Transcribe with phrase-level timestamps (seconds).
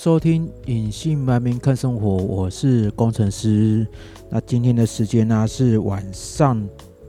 [0.00, 3.84] 收听《隐姓埋名看生活》，我是工程师。
[4.30, 6.64] 那今天的时间呢是晚上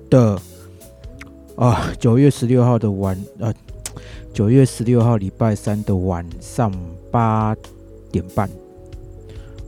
[0.09, 0.35] 的
[1.55, 3.53] 啊九月十六号的晚呃
[4.34, 6.73] 九月十六号礼拜三的晚上
[7.12, 7.55] 八
[8.12, 8.49] 点半，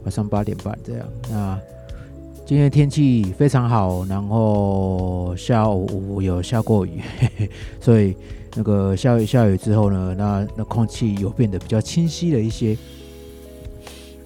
[0.02, 1.08] 晚上八点半这样。
[1.30, 1.60] 那
[2.44, 7.00] 今天天气非常好，然后下午有下过雨，
[7.80, 8.16] 所以。
[8.54, 12.76] 那个下雨下雨之后呢，那那空气有变得比较清晰了一些。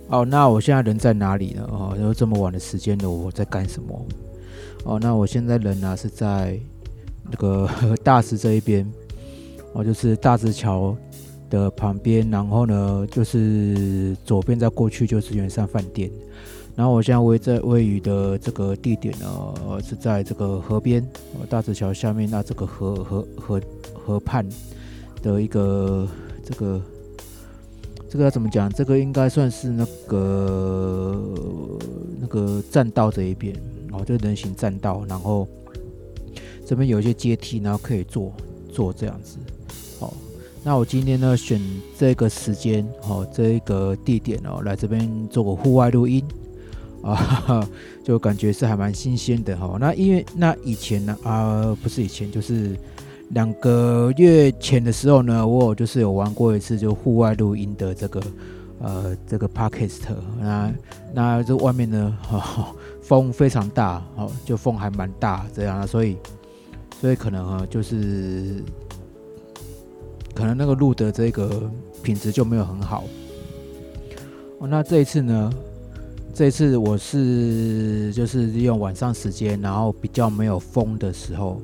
[0.09, 1.69] 哦，那我现在人在哪里呢？
[1.71, 4.07] 哦，然后这么晚的时间呢，我在干什么？
[4.85, 6.59] 哦，那我现在人呢是在
[7.29, 7.69] 那个
[8.05, 8.87] 大石这一边，
[9.73, 10.97] 哦，就是大石桥
[11.51, 16.09] 的旁边，然后呢，就是左边再过去就是圆山饭店。
[16.77, 21.05] 然后我现在位在位于的这个地点呢，是在这个河边，
[21.49, 23.61] 大石桥下面那这个河河河
[23.93, 24.47] 河畔
[25.21, 26.07] 的一个
[26.45, 26.81] 这个
[28.09, 28.73] 这个要怎么讲？
[28.73, 31.23] 这个应该算是那个
[32.21, 33.55] 那个栈道这一边
[33.93, 35.05] 哦，就人行栈道。
[35.09, 35.47] 然后
[36.65, 38.33] 这边有一些阶梯，然后可以坐
[38.73, 39.39] 坐这样子。
[39.99, 40.15] 好，
[40.63, 41.61] 那我今天呢选
[41.99, 46.25] 这个时间，哦，这个地点哦，来这边做个户外录音。
[47.03, 47.69] 啊，
[48.03, 49.77] 就感觉是还蛮新鲜的哈。
[49.79, 52.77] 那因为那以前呢，啊，不是以前，就是
[53.31, 58.23] 两个月前的时候呢，我有就是有玩过一次，就户外录音的这个
[58.81, 60.03] 呃这个 podcast。
[60.41, 60.73] 那
[61.13, 62.19] 那这外面呢，
[63.03, 66.17] 风非常大，哦，就风还蛮大这样，所以
[67.01, 68.63] 所以可能啊，就是
[70.35, 71.71] 可能那个录的这个
[72.03, 73.05] 品质就没有很好。
[74.59, 75.53] 哦，那这一次呢？
[76.33, 81.59] 这一次我是就是利用晚上时间，然后比较没有风的时候，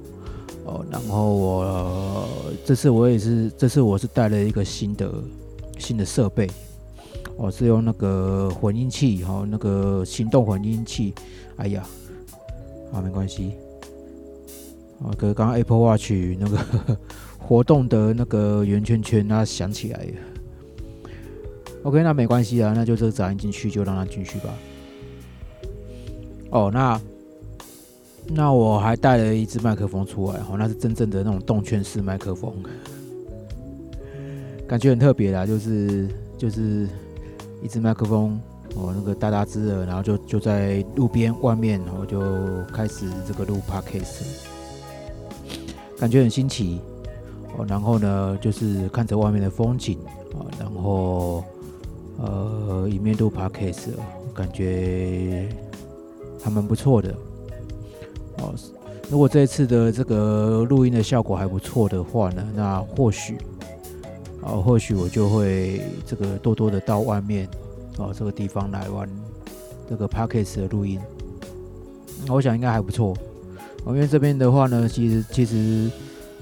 [0.64, 2.28] 哦，然后我
[2.64, 5.12] 这次我也是，这次我是带了一个新的
[5.78, 6.48] 新的设备，
[7.36, 11.12] 我是用那个混音器，哈，那个行动混音器。
[11.56, 11.84] 哎呀，
[12.92, 13.52] 啊，没关系，
[15.02, 16.96] 啊，跟刚刚 Apple Watch 那个
[17.38, 20.12] 活动的那个圆圈圈，它响起来了。
[21.82, 24.54] OK，那没关系啊，那就这个杂音进去，就让它进去吧。
[26.50, 27.00] 哦，那
[28.28, 32.52] 那我还带了一支麦克风出来，哦，那是真正的那种动圈式麦克风，
[34.66, 36.88] 感觉很特别啦，就是就是
[37.62, 38.40] 一支麦克风，
[38.74, 42.20] 哦，那个大大支的，然后就就在路边外面，然后就
[42.72, 44.22] 开始这个录 podcast，
[45.98, 46.80] 感觉很新奇，
[47.56, 49.98] 哦，然后呢，就是看着外面的风景，
[50.34, 51.44] 啊，然后。
[52.18, 53.88] 呃，一面录 podcast，
[54.32, 55.48] 感觉
[56.40, 57.12] 还蛮不错的。
[58.42, 58.54] 哦，
[59.08, 63.38] 如果这一次的这个录音的效果还不错的话呢，那或许，
[64.42, 67.48] 啊，或许我就会这个多多的到外面，
[67.98, 69.08] 哦，这个地方来玩
[69.88, 71.00] 这个 podcast 的录音。
[72.28, 73.16] 我想应该还不错。
[73.84, 75.91] 哦，因为这边的话呢，其实其实。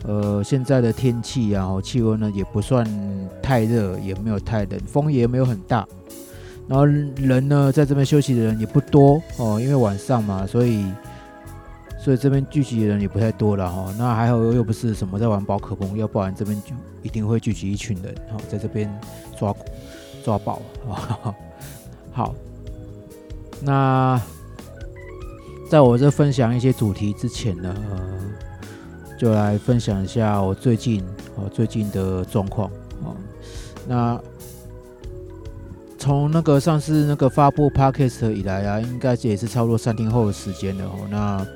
[0.04, 2.82] 呃，现在的天气啊，气温呢也不算
[3.42, 5.86] 太热，也没有太冷，风也没有很大。
[6.66, 10.86] 然后人呢，在这边休息的人也不多哦，因为晚上嘛，所以
[12.02, 13.94] 所以这边聚集的人也不太多了哈。
[13.98, 18.90] 那还好又不是什么在玩宝可梦，要不然这边就一定会聚集一群人哈，在这边
[19.38, 19.54] 抓
[20.24, 21.34] 抓宝啊。
[22.12, 22.34] 好，
[23.60, 24.20] 那
[25.70, 27.74] 在我这分享一些主题之前呢。
[29.18, 31.04] 就来分享一下我最近
[31.36, 32.70] 哦最近的状况
[33.04, 33.14] 哦。
[33.86, 34.18] 那
[35.98, 41.06] 从那个上次那个发布 podcast 以来啊，应该也是差不多三天后的时间了哦。
[41.10, 41.46] 那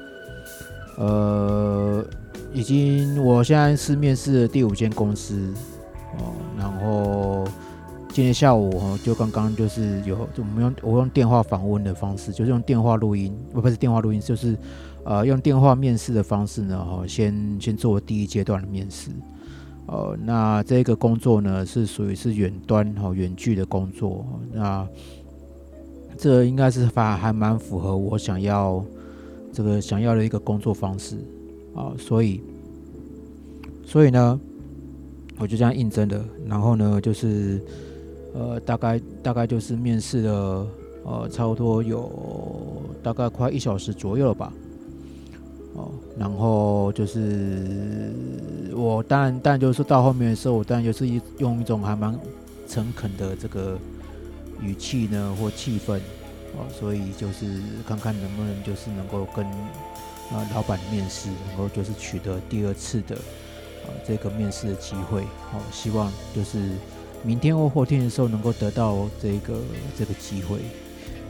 [0.96, 2.05] 呃，
[2.52, 5.52] 已经我现在是面试的第五间公司
[6.19, 6.32] 哦。
[6.58, 7.44] 然后
[8.11, 14.56] 今天下午哦，就刚刚就是有我们用我用电话访问的方式，就是用电话录音，不不是电话录音，就是。
[15.06, 19.11] 呃，用电话面试的方式呢，哈，先先做第一阶段的面试。
[19.85, 24.25] 呃，那这个工作呢，是属于是远端哈远距的工作。
[24.50, 24.88] 那
[26.17, 28.82] 这应该是反还蛮符合我想要
[29.55, 31.17] 这个想要的一个工作方式
[31.75, 32.41] 啊，所以
[33.87, 34.41] 所以呢，
[35.39, 36.23] 我就这样应征的。
[36.49, 37.61] 然后呢，就是
[38.35, 40.67] 呃，大概大概就是面试了
[41.05, 42.11] 呃，差不多有
[43.03, 44.53] 大概快一小时左右吧。
[45.75, 48.12] 哦，然后就是
[48.75, 52.19] 我当然，当然就是到后面的时候，我当然就是一用一种还蛮
[52.69, 53.77] 诚恳的这个
[54.61, 55.99] 语气呢或气氛
[56.56, 65.23] 哦，所以就是看看能不能就是能够跟啊老板面试，能够就是取得第二次的啊这个面试的机会。
[65.53, 66.71] 哦，希望就是
[67.23, 69.61] 明天或后天的时候能够得到这个
[69.99, 70.59] 这个机会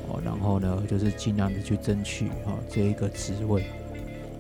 [0.09, 3.63] 哦，然后呢，就是尽量的去争取哈这一个职位。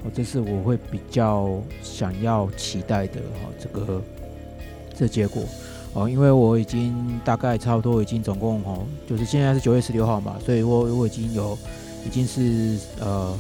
[0.03, 4.03] 哦，这是我会比较想要期待的哈这个
[4.95, 5.43] 这结果。
[5.95, 11.57] 哦，因为我已经大概差不多已经总共哦，就是现在是九月十六号嘛，所以我我已经有
[12.05, 13.33] 已经是呃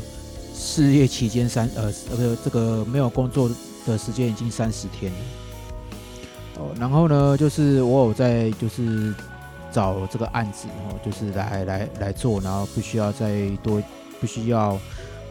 [0.55, 3.51] 事业期间三呃呃这个没有工作
[3.85, 5.19] 的时间已经三十天了。
[6.59, 9.12] 哦，然后呢，就是我有在就是
[9.73, 13.83] 找这个案子哦，就是来来来做，然后不需要再多，
[14.21, 14.79] 不需要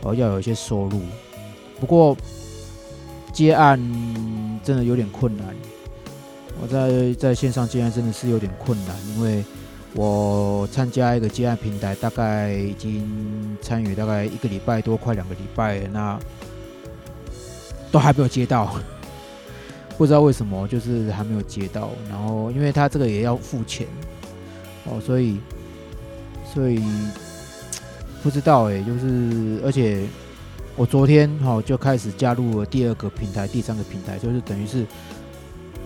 [0.01, 0.99] 哦要有一些收入。
[1.79, 2.17] 不过
[3.31, 3.79] 接案
[4.61, 5.47] 真的有点困难，
[6.61, 9.43] 我在在线上接案真的是有点困难，因为
[9.93, 16.19] 我参加一个接案平台，大概已经参与大概一个礼拜多，快两个礼拜，那
[17.91, 18.75] 都还没有接到。
[19.95, 21.91] 不知道为什么，就是还没有接到。
[22.09, 23.85] 然后，因为他这个也要付钱
[24.85, 25.39] 哦，所以，
[26.51, 26.81] 所以
[28.23, 30.03] 不知道哎，就是而且
[30.75, 34.83] 我昨天哈就开始加入了第二个平台、第三个平台，就是等于是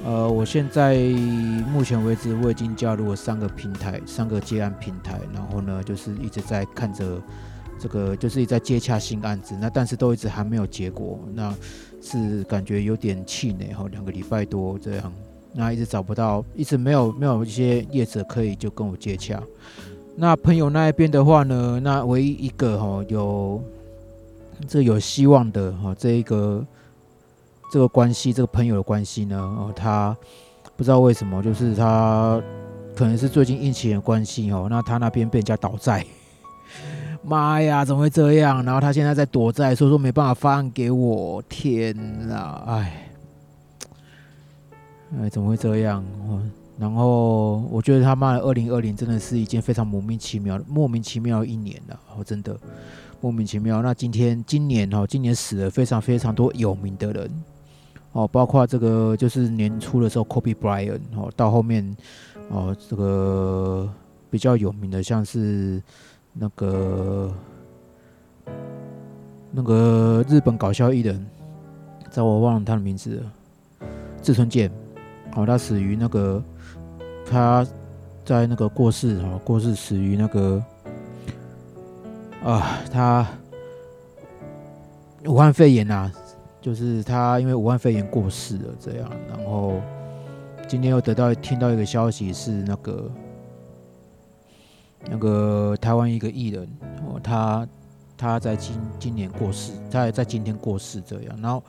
[0.05, 0.95] 呃，我现在
[1.73, 7.21] 目前为止我已经加入了三个平台、三个接案平台，然后呢，就是一直在看着
[7.77, 11.19] 这个，就是一在接洽新案子，那但是都一直还没有结果。
[11.33, 11.53] 那
[12.01, 15.11] 是感觉有点气馁哈，两个礼拜多这样，
[15.53, 19.41] 那一直找不到，一直没有没有一些业者可以就跟我接洽。
[20.15, 23.61] 那朋友那一边的话呢，那唯一一个哈有
[24.67, 26.65] 这有希望的哈，这一个
[27.71, 30.15] 这个关系，这个朋友的关系呢，哦，他
[30.75, 32.41] 不知道为什么，就是他
[32.95, 36.05] 可能是最近疫情的关系哦，那他那边被人家倒债。
[37.23, 38.63] 妈呀，怎么会这样？
[38.63, 41.41] 然后他现在在躲债，所以说没办法发案给我。
[41.49, 41.93] 天
[42.27, 43.09] 哪，哎，
[45.19, 46.03] 哎，怎么会这样？
[46.79, 51.99] 然后我觉得他妈的二零二零真的是一件非常莫名其妙、莫名其妙的一年了。
[52.15, 52.55] 哦，真的
[53.19, 53.81] 莫名其妙。
[53.81, 57.29] 那今天今年哦，今年死了非常非常多有名的人
[58.17, 61.95] 哦，包括这个就是年初的时候，Kobe Bryant 哦，到后面
[62.49, 63.87] 哦，这个
[64.31, 65.81] 比较有名的像是。
[66.39, 67.33] 那个
[69.51, 71.25] 那个日本搞笑艺人，
[72.11, 73.87] 在我忘了他的名字了，
[74.21, 74.71] 志村健，
[75.35, 76.43] 哦，他死于那个
[77.27, 77.65] 他
[78.23, 80.63] 在那个过世，哦，过世死于那个
[82.43, 83.27] 啊，他
[85.25, 86.11] 武汉肺炎呐，
[86.62, 89.81] 就是他因为武汉肺炎过世了，这样，然后
[90.68, 93.12] 今天又得到听到一个消息是那个。
[95.09, 96.68] 那个台湾一个艺人
[97.07, 97.65] 哦，他
[98.18, 101.63] 他在今今年过世，他也在今天过世这样，然后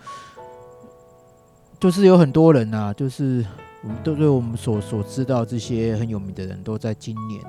[1.79, 3.45] 就是有很多人呐，就是
[3.85, 7.41] 我们都对我们所所知道这些很有名的人都在今年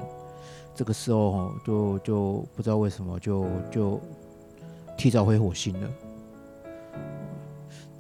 [0.76, 4.00] 这个时候哦，就就不知道为什么就就
[4.98, 5.90] 提早回火星了，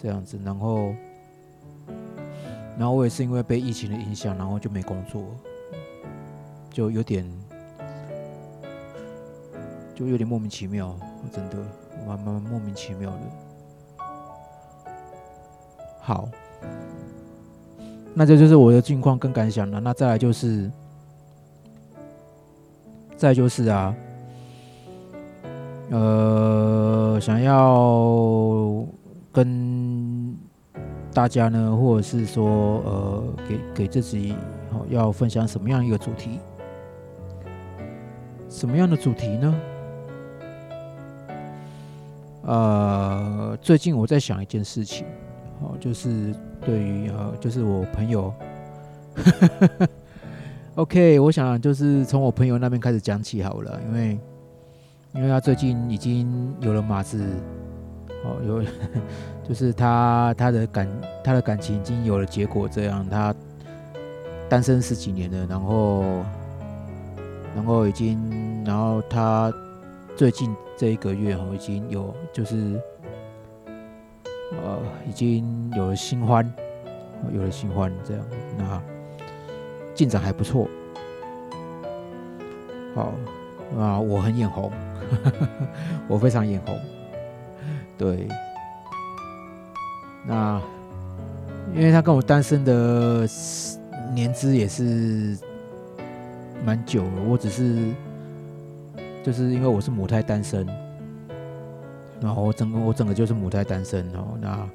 [0.02, 0.96] 这样子，然后
[2.78, 5.22] 然后我也是因为被疫情的影响，然后就没工作，
[6.72, 7.24] 就有点。
[9.96, 10.96] 就有点莫名其妙，
[11.30, 11.58] 真的
[12.08, 13.20] 蛮蛮莫名其妙的。
[16.00, 16.30] 好，
[18.14, 19.82] 那这就是我的近况跟感想了。
[19.82, 20.72] 那再来就是，
[23.18, 23.94] 再就是啊，
[25.90, 28.88] 呃，想要
[29.34, 29.69] 跟
[31.14, 34.36] 大家呢，或者是说，呃，给给自己
[34.72, 36.40] 好要分享什么样一个主题？
[38.50, 39.56] 什么样的主题呢？
[42.44, 45.06] 呃，最近我在想一件事情，
[45.62, 46.34] 哦，就是
[46.66, 48.34] 对于呃，就是我朋友，
[50.76, 54.20] OK，我想就是从我朋友那边开始讲起好了，因为
[55.14, 57.24] 因为他最近已经有了马子，
[58.24, 58.64] 哦，有
[59.48, 60.88] 就是他他的感
[61.24, 63.34] 他的感情已经有了结果，这样他
[64.50, 66.04] 单身十几年了，然后
[67.56, 69.54] 然后已经然后他
[70.16, 70.54] 最近。
[70.80, 72.80] 这一个月哦，已经有就是，
[74.64, 76.50] 呃，已经有了新欢，
[77.34, 78.26] 有了新欢，这样
[78.58, 78.82] 那
[79.94, 80.70] 进展还不错。
[82.96, 83.12] 好
[83.78, 84.72] 啊，我很眼红，
[86.08, 86.80] 我非常眼红。
[88.00, 88.28] 对，
[90.26, 90.60] 那
[91.76, 93.28] 因为他跟我单身的
[94.16, 95.38] 年资也是
[96.66, 97.94] 蛮久了，我只是。
[99.22, 100.66] 就是因为我是母胎单身，
[102.22, 104.38] 然后我整个我整个就是母胎单身哦。
[104.40, 104.70] 那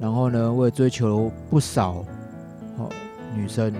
[0.00, 2.04] 然后呢，我也追求不少，
[2.78, 2.90] 哦，
[3.36, 3.72] 女生，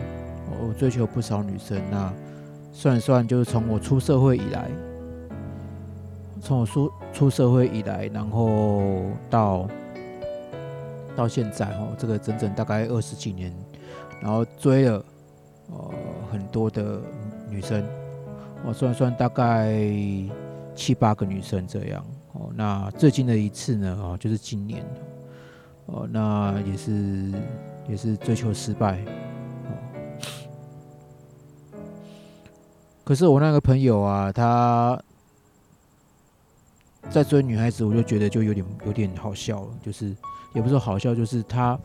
[0.63, 1.83] 我追求不少女生。
[1.91, 2.13] 那
[2.73, 4.71] 算算，就是从我出社会以来，
[6.43, 8.83] 从我出出社会以来，然后
[9.31, 9.69] 到
[11.17, 13.55] 到现在哦，这个整整大概二十几年，
[14.21, 15.05] 然后追了
[15.71, 15.91] 呃
[16.33, 17.01] 很多的
[17.49, 17.83] 女生，
[18.67, 19.73] 我算算大概
[20.75, 22.51] 七八个女生这样哦。
[22.55, 24.85] 那最近的一次呢，哦，就是今年。
[25.87, 27.33] 哦，那也是
[27.89, 29.01] 也是追求失败，
[29.67, 29.75] 哦。
[33.05, 34.99] 可是我那个朋友啊，他
[37.11, 40.17] 在追女孩子，我就觉得就有点有点好笑了，就是
[40.55, 41.79] 也不是说好笑，就是他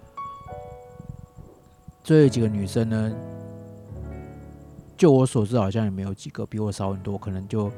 [2.04, 3.12] 追了几个女生呢，
[4.96, 7.70] 就我所知，好像也没有几个比我少很多，可能就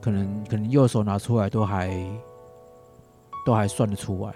[0.00, 1.90] 可能可能右手拿出来都还
[3.44, 4.34] 都还算得出来。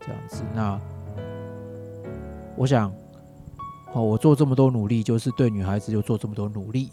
[0.00, 0.80] 这样子，那
[2.56, 2.90] 我想，
[3.92, 6.90] 哦，我做这么多努力，就是对女孩子就做这么多努力，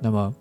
[0.00, 0.32] 那么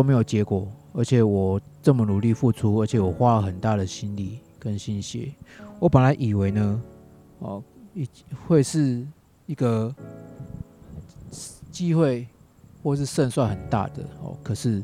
[0.00, 5.30] 都没有结果，而且我这么努力付出，而且我花了很大的心力跟心血，
[5.78, 6.82] 我本来以为呢，
[7.40, 8.08] 哦，一
[8.48, 9.06] 会是
[9.44, 9.94] 一个
[11.70, 12.26] 机会
[12.82, 14.82] 或是胜算很大的哦，可是。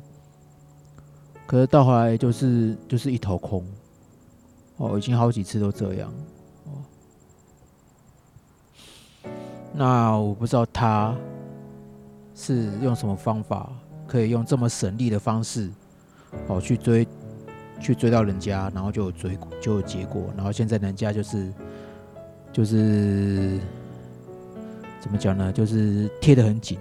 [1.47, 3.65] 可是到后来就是就是一头空，
[4.79, 6.13] 哦，已经好几次都这样，
[6.65, 6.83] 哦，
[9.73, 11.15] 那我不知道他
[12.35, 13.73] 是用什么方法，
[14.07, 15.71] 可以用这么省力的方式，
[16.49, 17.07] 哦，去追，
[17.81, 21.53] 去追到人家，然后就有追就有结果，然后现在人家就是
[22.53, 23.59] 就是
[25.01, 25.53] 怎么讲呢？
[25.53, 26.79] 就是贴得很紧，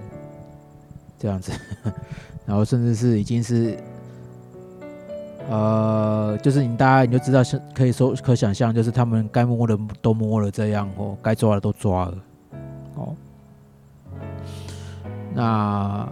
[1.17, 1.51] 这样子，
[2.45, 3.77] 然后甚至是已经是。
[5.47, 12.17] 呃，就是你大家你就知道，是可以说可想象，就是他们该摸的都摸了，这样哦，该抓的都抓了，
[12.95, 13.15] 哦，
[15.35, 16.09] 那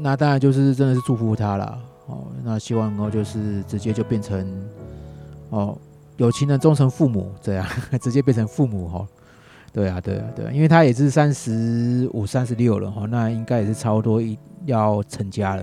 [0.00, 4.46] 那当然就是真的是祝福他了，哦，那希望能够就是直接就变成
[5.50, 5.76] 哦
[6.16, 7.66] 有情人终成父母这样，
[8.00, 9.06] 直接变成父母哈，
[9.72, 15.62] 对啊对啊对啊，因为他也是三十五三十六了哈，那应该也是差不多一要成家了。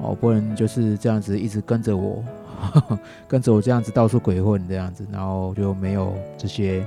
[0.00, 2.24] 哦，不能就是这样子一直跟着我，
[3.28, 6.82] 跟着我这样子到处鬼混这样子，然后就没有这些，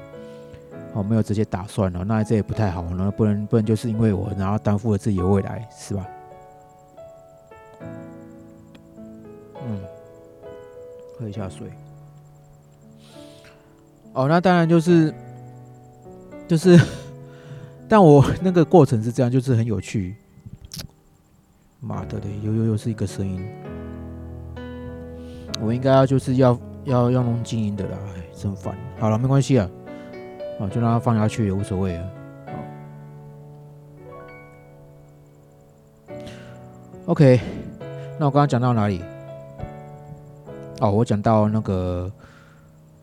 [0.93, 6.03] 哦，没有这些打算了，那这也不太好，那不能不能就是因为我，然后担负了自己的未来，是吧？
[9.65, 9.79] 嗯，
[11.17, 11.67] 喝一下水。
[14.13, 15.13] 哦，那当然就是，
[16.47, 16.79] 就是，
[17.89, 20.15] 但我那个过程是这样，就是很有趣。
[21.81, 23.45] 妈的嘞，又又又是一个声音，
[25.61, 28.75] 我应该要就是要要要弄静音的啦，哎，真烦。
[28.97, 29.69] 好了，没关系啊，
[30.59, 32.05] 啊，就让它放下去也无所谓啊。
[37.05, 37.39] OK，
[38.17, 39.03] 那我刚刚讲到哪里？
[40.79, 42.11] 哦，我讲到那个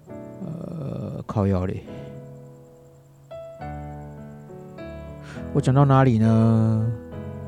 [0.08, 1.82] 呃，靠腰嘞。
[5.54, 6.92] 我讲到哪里呢？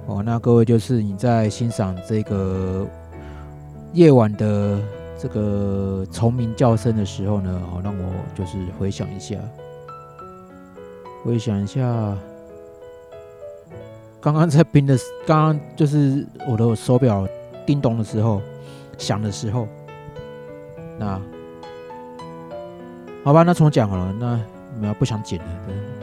[0.07, 2.87] 哦，那各位就是你在欣赏这个
[3.95, 4.79] 夜晚的
[5.19, 8.05] 这个虫鸣叫声的时候呢，好，让我
[8.35, 9.37] 就是回想一下，
[11.25, 11.81] 回想一下，
[14.21, 14.95] 刚刚在冰的，
[15.27, 17.27] 刚刚就是我的手表
[17.65, 18.43] 叮咚的时候，
[18.99, 19.67] 响的时候，
[20.99, 21.21] 那
[23.25, 24.37] 好吧，那重讲好了，那
[24.75, 25.47] 你们要不想剪了，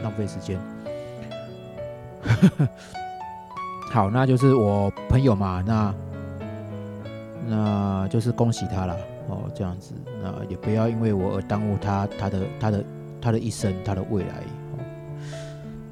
[0.04, 0.60] 浪费时间。
[3.92, 5.94] 好，那就是我朋友嘛，那
[7.48, 8.96] 那就是恭喜他了
[9.28, 12.84] 哦，这样子，那也不要因为我而耽误他他的他的
[13.22, 14.44] 他的一生，他的未来，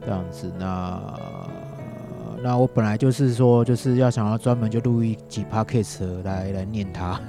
[0.06, 1.02] 这样子，那
[2.42, 7.20] 那我本来就是说，就是要想要专门就录一几 p o c a s t 来来念他，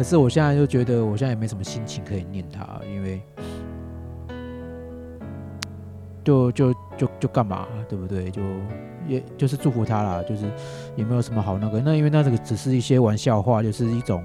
[0.00, 3.20] 可是我现在就觉得我现在也没什么心情可以念他，因为
[6.24, 8.30] 就就就就干嘛，对不对？
[8.30, 8.40] 就。
[9.06, 10.44] 也就是祝福他啦，就是
[10.96, 14.24] 也没有什么好那个，那因为那这个只是一些玩笑话，就是一种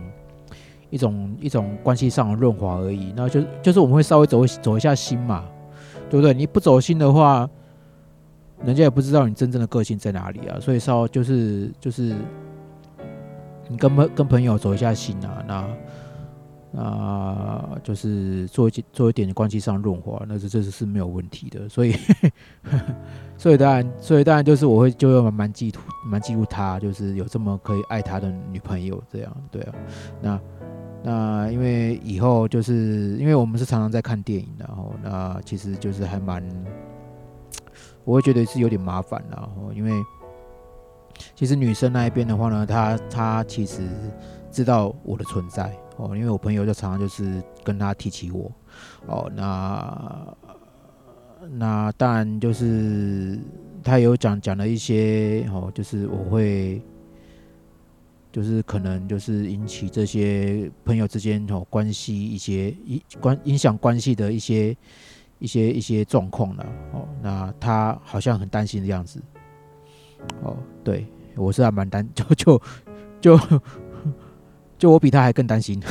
[0.90, 3.12] 一种一种关系上的润滑而已。
[3.14, 5.44] 那就就是我们会稍微走走一下心嘛，
[6.10, 6.34] 对不对？
[6.34, 7.50] 你不走心的话，
[8.64, 10.58] 人家也不知道你真正的个性在哪里啊。
[10.60, 12.14] 所以稍就是就是
[13.70, 15.68] 你跟朋跟朋友走一下心啊，那。
[16.78, 21.70] 啊，就是做一做一点关系上润滑，那是这是是没有问题的。
[21.70, 21.96] 所以，
[23.40, 29.74] 所以当然，所以当然就是我会就要慢慢记住，蛮记住他，就是有这么可以爱他的女朋友这样，对啊。
[30.22, 30.42] 那
[31.02, 36.44] 那因为以后就是因为我们是常常在看电影，然后那其实就是还蛮，
[38.04, 39.94] 我会觉得是有点麻烦，然后因为
[41.36, 43.82] 其实女生那一边的话呢，她她其实
[44.52, 48.52] 知道我的存在哦，因为我朋友就常常就是跟她提起我
[49.08, 50.36] 哦，那
[51.52, 53.40] 那当然就是
[53.84, 56.82] 他有讲讲了一些哦，就是我会。
[58.32, 64.76] 就是可能就是引起这些朋友之间哦关系一些影关影响关系的一些
[65.40, 69.22] 一些一些状况了哦，那他好像很担心的样子
[70.44, 71.06] 哦，对
[71.36, 72.62] 我是还蛮担就就
[73.20, 73.40] 就
[74.78, 75.82] 就我比他还更担心，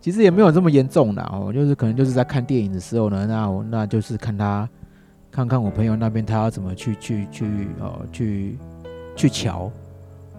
[0.00, 4.68] 其实也没有这么严重啦哦，就是可能就是在看电影的时候呢，那我那就是看他
[5.30, 7.46] 看看我朋友那边他要怎么去去去
[7.80, 8.56] 哦去。
[9.18, 9.68] 去瞧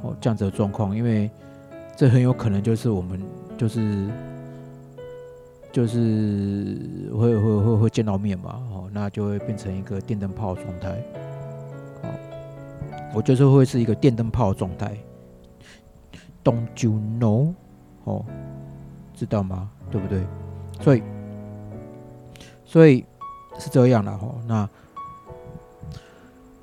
[0.04, 1.30] 哦，这样子的状况，因为
[1.98, 3.22] 这很有可能就是我们
[3.58, 4.08] 就是
[5.72, 6.78] 就是
[7.12, 10.90] 会会会会见到面嘛，哦，那就会变成一个电灯泡状态，
[12.04, 12.10] 哦，
[13.14, 14.98] 我就是会是一个电灯泡状态
[16.44, 17.54] ，Don't you know？
[18.06, 18.26] 哦，
[19.16, 19.70] 知道吗？
[19.92, 20.22] 对不对？
[20.82, 21.04] 所以
[22.66, 23.06] 所以
[23.58, 24.70] 是这样的哈，那。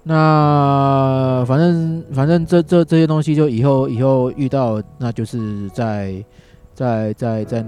[0.08, 6.24] 那反正反正这这这些东西就以后以后遇到，那就是在
[6.76, 7.64] 在在在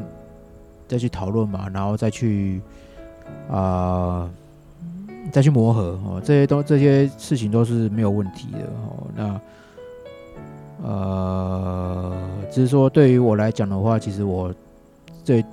[0.89, 2.61] 再去讨论嘛，然后再去
[3.51, 4.29] 啊
[5.31, 9.07] 再去磨合哦，这些都这些事情都是没有问题的哦。
[9.15, 9.41] 那
[10.81, 12.17] 呃，
[12.51, 14.55] 只是说对于我来讲的话，其实我
[15.25, 15.45] 这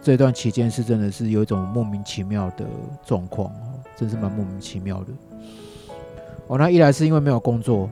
[0.00, 2.64] 这段期间是真的是有一种莫名其妙的
[3.04, 5.06] 状况哦，真是蛮莫名其妙的。
[6.46, 7.90] 哦，那一来是因为没有工作，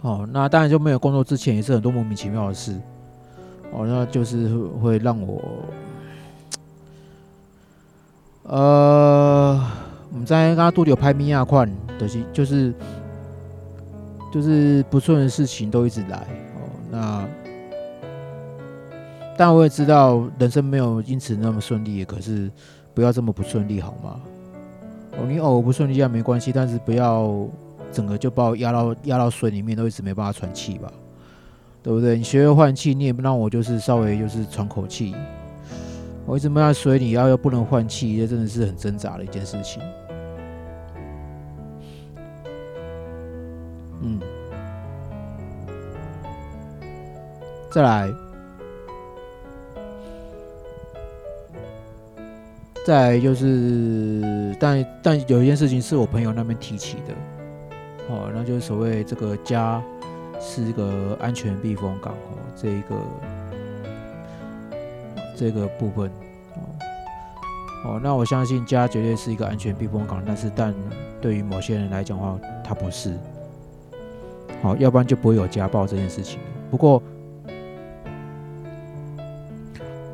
[0.00, 2.74] 哦，那当然就没有工作之前也是很多莫名其妙的事，
[3.72, 4.48] 哦，那就是
[4.82, 5.42] 会让我，
[8.44, 9.60] 呃，
[10.10, 12.72] 我们在刚刚都有拍米亚款的，是就是
[14.32, 17.28] 就是不顺的事情都一直来，哦，那，
[19.36, 22.50] 但我也知道人生没有因此那么顺利，可是
[22.94, 24.20] 不要这么不顺利好吗？
[25.18, 27.46] 哦，你偶尔不顺利也没关系，但是不要
[27.92, 30.92] 整个就把我压到压到水里面，都一直没办法喘气吧，
[31.86, 32.16] 对不对？
[32.18, 35.14] 你学会换气，你也不让我就是稍微就是喘口气。
[36.24, 39.80] 我一直没在水里，然后又不能换气，这真的是很挣扎的一件事情。
[44.02, 44.18] 嗯，
[47.70, 48.12] 再来。
[52.84, 57.14] 再来就是，但但有一件事情是我朋友那边提起的，
[58.08, 59.80] 哦，那就是所谓这个家
[60.40, 62.96] 是一个安全避风港哦，这一个
[65.36, 66.10] 这个部分，
[66.54, 66.60] 哦
[67.84, 70.74] 哦，那我相信家绝对是一个安全避风港，但是但
[71.20, 73.16] 对于某些人来讲的话，它不是，
[74.62, 76.38] 好，要不然就不会有家暴这件事情。
[76.70, 77.02] 不过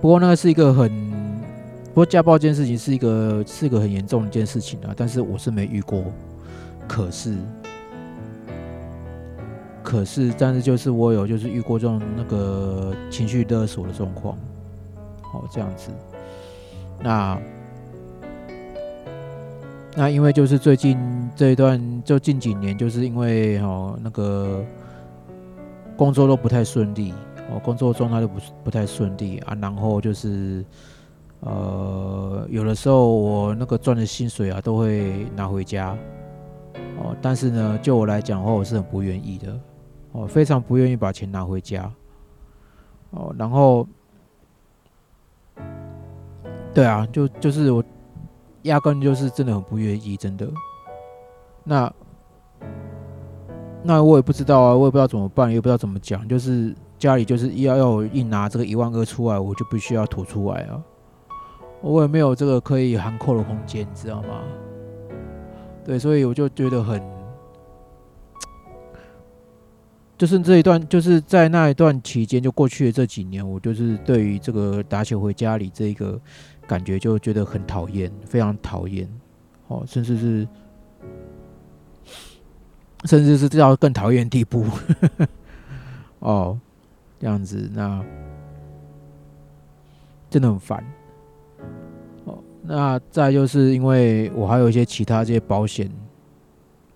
[0.00, 1.12] 不过那个是一个很。
[1.92, 6.02] 不过家暴这件事情是一个是一个很严重的一件事情啊，但是我是没遇过。
[6.88, 7.36] 可是，
[9.92, 14.38] 可是，但是就是我有就是遇过这种那个情绪勒索的状况，
[15.20, 15.90] 好这样子。
[16.98, 17.38] 那
[19.94, 20.98] 那因为就是最近
[21.36, 24.64] 这一段就近几年，就是因为哦那个
[25.94, 27.12] 工作都不太顺利，
[27.50, 30.64] 哦工作状态都不不太顺利啊，然后就是。
[31.44, 35.90] 呃，有的时候我那个赚的薪水啊，都会拿回家
[36.98, 37.16] 哦。
[37.20, 39.52] 但是呢，就我来讲的话，我是很不愿意的
[40.12, 41.90] 哦，非常不愿意把钱拿回家
[43.10, 43.34] 哦。
[43.38, 43.86] 然后，
[46.74, 47.82] 对啊，就就是我
[48.62, 50.46] 压根就是真的很不愿意，真的。
[51.64, 51.92] 那
[53.82, 56.26] 那我也不知道啊，我也不知道怎么办，也不知道怎么讲。
[56.28, 60.82] 就是家里就是要要我一拿这个一万二出来，我就必须要吐出来啊。
[61.80, 64.42] 我也没有这个可以含扣的空间，你知道吗？
[65.84, 67.02] 对，所以我就觉得很，
[70.18, 76.20] 就是这一段，就是在那一段期间，就过去的这几年，我就是对于这个打球回家里这一个
[76.66, 79.08] 感觉，就觉得很讨厌，非常讨厌，
[79.66, 80.48] 哦，甚至是，
[83.04, 84.64] 甚至是到更讨厌地步，
[86.20, 86.58] 哦，
[87.18, 88.04] 这样子，那
[90.30, 90.84] 真的很烦。
[92.24, 95.90] 哦那再就是因为我还有一些其他这些保险，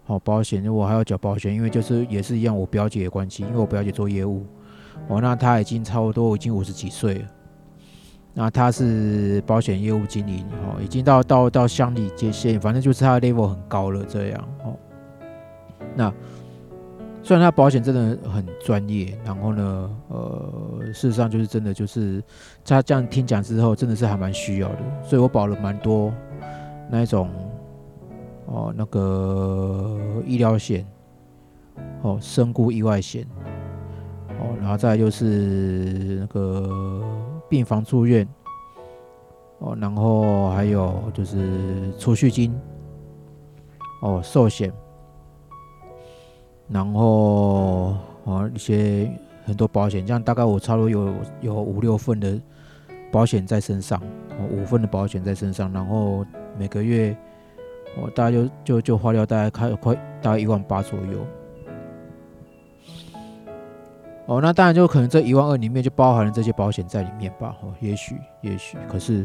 [0.07, 4.47] 好保险，我还要缴保险，因为就是也是一样，我表姐的关系，因为我表姐做业务，
[5.09, 7.25] 哦，那他已经差不多已经五十几岁了。
[8.33, 14.77] 那他是保险业务经理哦，已经到到到乡里接线，反正就是他的 level 很高了这样哦。
[15.95, 16.13] 那
[17.23, 22.23] 虽然他保险真的很专业，然后呢，呃，事实上就是真的就是
[22.65, 26.13] 他这样听讲之后，真的是还蛮需要的，所以我保了蛮多
[26.89, 27.29] 那一种
[28.47, 30.87] 哦，那个医疗险
[32.03, 33.27] 哦，身故意外险
[34.41, 37.03] 哦，然后再就是那个。
[37.49, 38.27] 病房住院，
[39.61, 42.53] 哦，然后还有就是储蓄金，
[44.03, 44.73] 哦，寿险，
[46.69, 49.09] 然后啊一些
[49.45, 52.37] 很多保险，这样大概我差不多有有五六份的
[53.13, 54.03] 保险在身上，
[54.51, 56.27] 五份的保险在身上，然后
[56.59, 57.17] 每个月
[58.01, 61.27] 我大概就就就花掉大概开快大概一万八左右。
[64.27, 67.57] 哦，那当然就可能这一万二里面就包含了这些保险在里面吧。
[67.63, 69.25] 哦，也许，也许，可是，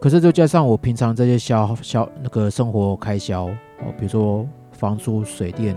[0.00, 5.76] 可是就加上我平常这些消消那个生活开销哦，比如说房租、水电，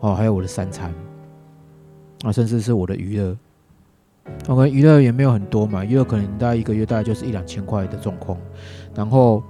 [0.00, 0.94] 哦，还有我的三餐，
[2.24, 3.34] 啊，甚至是我的娱乐，
[4.48, 8.38] 我可能娱乐也没有很多嘛，娱乐可能大概一个月大概就是一两千块的状况，
[8.94, 9.42] 然后，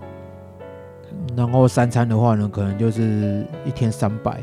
[1.37, 4.41] 然后三餐的话呢，可能就是一天三百。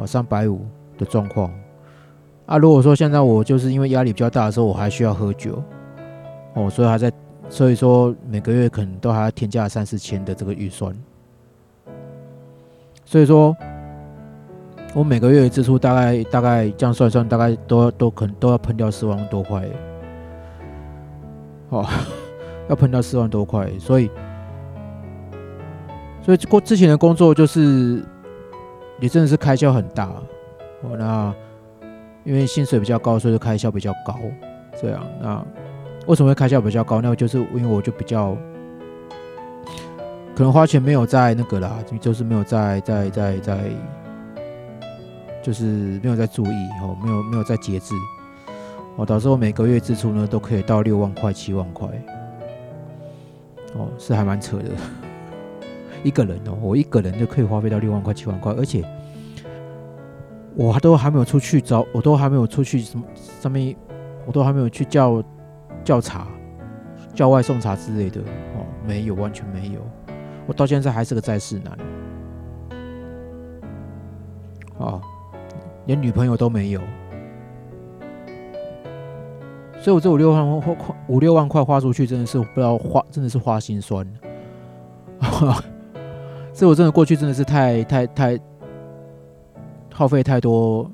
[0.00, 0.64] 哦，三百五
[0.96, 1.52] 的状况
[2.46, 2.56] 啊。
[2.56, 5.60] 如果说现在我就是因为压力比较大的时候，我还需要喝酒
[6.54, 7.10] 哦，所以还在，
[7.48, 10.94] 所以说每个月可能都还要添加三四千的这个预算。
[13.04, 13.56] 所以说，
[14.94, 19.64] 我每个月的支出大概大概这样算算，大概都都可能都要喷掉四万多块。
[21.68, 21.86] 哦，
[22.68, 24.10] 要喷掉四万多块，所以，
[26.22, 28.02] 所以过之前的工作就是。
[29.00, 30.06] 也真的是开销很大，
[30.82, 31.32] 哦，那
[32.24, 34.18] 因为薪水比较高，所以就开销比较高。
[34.82, 35.40] 这样，那
[36.08, 37.00] 为什么会开销比较高？
[37.00, 38.36] 那就是因为我就比较
[40.34, 43.60] 可能花钱没有在那个啦，就是没有在在在在，
[45.48, 47.94] 就是没有在注意哦，没有没有在节制，
[48.96, 51.88] 哦，导致我每个月支出呢都可以到六万块、七万块，
[53.74, 54.64] 哦，是还蛮扯的。
[56.04, 58.84] 一个人哦，我一个人就可以花费到六万块、七万块，而且
[60.54, 63.02] 我都还没有出去找，我都还没有出去什么
[63.40, 63.74] 上面，
[64.26, 65.24] 我都还没有去叫
[65.82, 66.26] 叫茶、
[67.14, 69.80] 叫外送茶之类的哦，没有，完全没有。
[70.46, 71.78] 我到现在还是个在世男，
[74.76, 75.00] 哦，
[75.88, 76.82] 连女朋友都没有，
[79.80, 80.76] 所以我这五六万花
[81.08, 84.06] 五六万块花出去，真的是不知道花，真的是花心酸。
[86.52, 88.38] 这我真的过去真的是太太太
[89.90, 90.90] 耗费太多，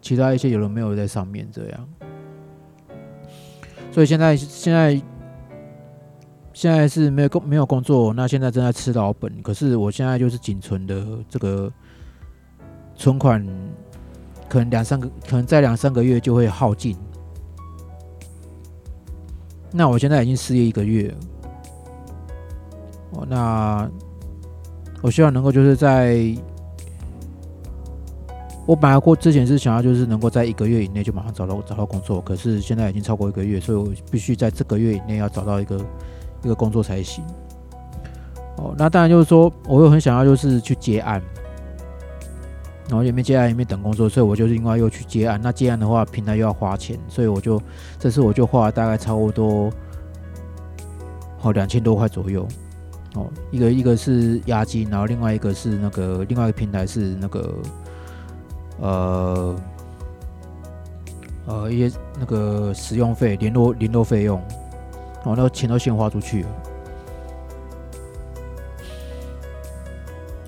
[0.00, 1.88] 其他一些有人没有在上面这样，
[3.90, 5.02] 所以现在现在
[6.54, 9.42] 现在是没有工没有工作，那现在正在吃老本。
[9.42, 11.70] 可是我现在就是仅存的这个
[12.94, 13.46] 存款，
[14.48, 16.96] 可能两三个，可能在两三个月就会耗尽。
[19.70, 21.12] 那我现在已经失业一个月。
[23.12, 23.90] 哦，那
[25.02, 26.34] 我希望能够就是在，
[28.64, 35.76] 我本来过之前是想要就是能够在一个月以内就马上找到找到工作，可是现在已经超过一个月，所以我必须在这个月以内要找到一个
[36.42, 37.24] 一个工作才行。
[38.56, 41.20] 哦，那当然就是说，我又很想要就是去接案，
[42.88, 45.40] 然后也没接案也没等工作，所以我就是另外又去接案。
[45.42, 47.60] 那接案的话，平台又要花钱，所以我就
[47.98, 49.72] 这次我就花了大概差不多
[51.42, 52.46] 哦两千多块左右。
[53.14, 57.54] 哦，一个一个是押金，然后另外一个是那个另外一个平台是那个
[58.80, 59.56] 呃
[61.46, 64.40] 呃一些那个使用费、联络联络费用，
[65.24, 66.48] 哦，那个钱都先花出去了。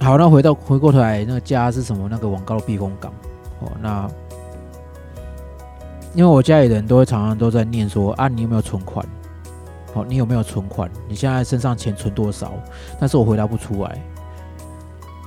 [0.05, 2.07] 好，那回到回过头来，那个家是什么？
[2.11, 3.11] 那个网高避风港。
[3.61, 4.07] 哦，那
[6.13, 9.03] 因为我家里人都会常常都在念说啊，你有没有存款？
[9.95, 10.91] 哦，你有没有存款？
[11.09, 12.53] 你现在身上钱存多少？
[13.01, 13.99] 但是我回答不出来。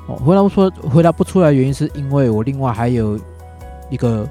[0.05, 3.19] 哦，回答不出，回答不出来，原因是因为我另外还有
[3.89, 4.29] 一个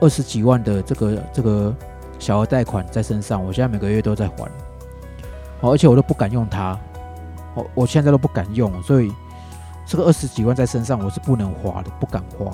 [0.00, 1.72] 二十几万的这个这个
[2.18, 4.50] 小额贷款在身上，我现在每个月都在还。
[5.60, 6.76] 哦，而且我都不敢用它。
[7.54, 9.12] 哦，我现在都不敢用，所以
[9.86, 12.50] 这个二十几万在身上我是不能花的，不敢花。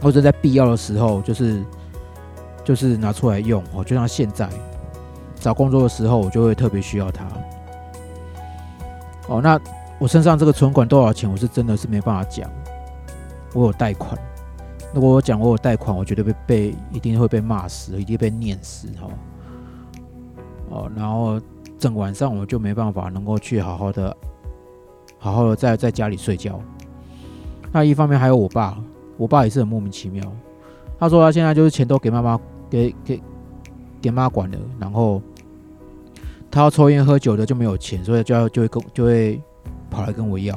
[0.00, 1.64] 或者在必要的时候，就是
[2.64, 3.62] 就是拿出来用。
[3.74, 4.48] 哦，就像现在。
[5.38, 7.24] 找工作的时候，我就会特别需要它。
[9.28, 9.60] 哦，那
[9.98, 12.50] 我身上这个存款多少钱，我是真的是没办法讲。
[13.52, 14.18] 我有贷款。
[14.94, 19.08] 如果我讲我有贷款，我绝对被被一定会被骂死，一定被念死哈。
[20.70, 21.38] 哦，然后
[21.78, 24.16] 整晚上我就没办法能够去好好的、
[25.18, 26.60] 好好的在在家里睡觉。
[27.72, 28.78] 那一方面还有我爸，
[29.16, 30.24] 我爸也是很莫名其妙。
[30.98, 33.22] 他说他现在就是钱都给妈妈给给
[34.00, 35.20] 给妈管了，然后
[36.50, 39.40] 他要抽烟喝酒的就没有钱，所以就要就会跟就会
[39.90, 40.54] 跑来跟我要，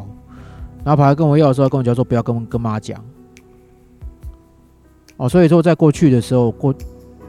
[0.83, 3.03] 然后跑来跟我要的时候，跟我讲说不要跟跟妈讲。
[5.17, 6.73] 哦，所以说在过去的时候，过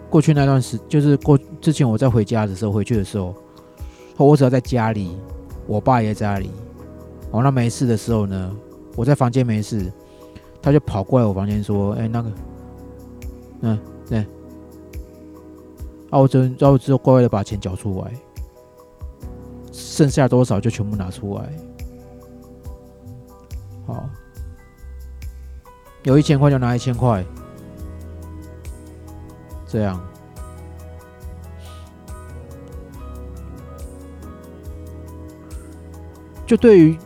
[0.08, 3.34] 过去那段时，就是过之前我在回家的时候，回去的时候，
[4.16, 5.16] 我只要在家里，
[5.66, 6.50] 我爸也在家里，
[7.30, 8.56] 哦，那没事的时候呢，
[8.96, 9.92] 我在房间没事，
[10.60, 12.32] 他就跑过来我房间说：“哎，那个，
[13.60, 14.18] 嗯，对，
[16.10, 18.12] 啊，我只然后之后乖乖的把钱缴出来，
[19.72, 21.52] 剩下多少就全部拿出来，
[23.86, 24.08] 好，
[26.02, 27.24] 有一千块就拿一千块。”
[29.72, 30.00] 这样，
[36.44, 36.98] 就对于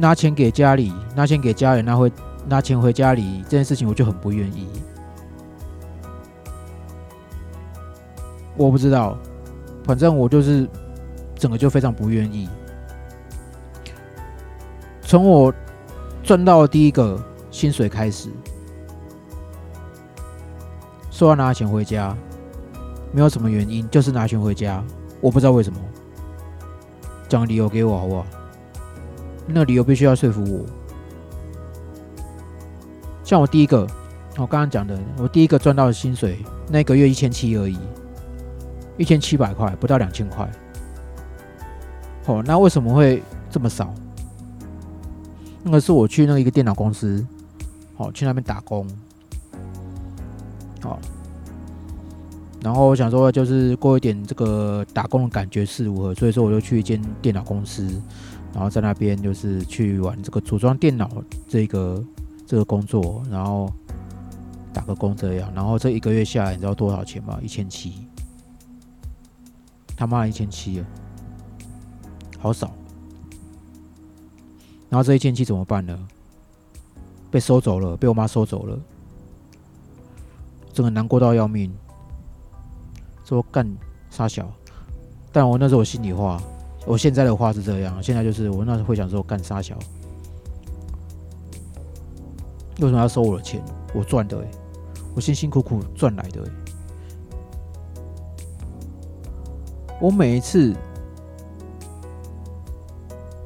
[0.00, 2.10] 拿钱给家里、拿钱给家人、拿回
[2.46, 4.68] 拿钱回家里这件事情，我就很不愿意。
[8.56, 9.18] 我不知道，
[9.84, 10.68] 反正我就是
[11.34, 12.48] 整个就非常不愿意。
[15.02, 15.52] 从我
[16.22, 18.30] 赚到第一个薪水开始。
[21.10, 22.16] 说要拿钱回家，
[23.10, 24.80] 没有什么原因，就是拿钱回家，
[25.20, 25.80] 我不知道为什么。
[27.28, 28.26] 讲理由给我好不好？
[29.48, 30.64] 那理由必须要说服我。
[33.24, 33.86] 像我第一个，
[34.36, 36.38] 我刚刚讲的，我第一个赚到的薪水，
[36.70, 37.78] 那个月一千七而已，
[38.96, 40.50] 一千七百块，不到两千块。
[42.26, 43.92] 哦，那为什么会这么少？
[45.62, 47.26] 那个是我去那个一个电脑公司，
[47.96, 48.86] 好去那边打工。
[50.80, 50.98] 好，
[52.62, 58.00] 然后我想说，就是过一点这个打工的感觉是如何，所以说我就去一间电脑公司，
[58.54, 61.10] 然后在那边就是去玩这个组装电脑
[61.46, 62.04] 这个
[62.46, 63.72] 这个工作，然后
[64.72, 67.38] 打个工这样，然后这一个月下来，你知道多少钱吗？
[67.42, 68.06] 一千七，
[69.96, 70.86] 他妈一千七啊，
[72.38, 72.72] 好少。
[74.88, 75.98] 然后这一千七怎么办呢？
[77.30, 78.78] 被收走了，被我妈收走了。
[80.72, 81.70] 真的难过到要命，
[83.24, 83.70] 说干
[84.10, 84.50] 傻小，
[85.30, 86.40] 但我那时候我心里话，
[86.88, 89.78] 我现在的话是这样，现在就是我那时候会想说干傻小，
[92.80, 93.62] 为什么要收我的钱？
[93.92, 94.50] 我赚的哎，
[95.14, 96.42] 我辛辛苦苦赚来的
[100.00, 100.74] 我每一次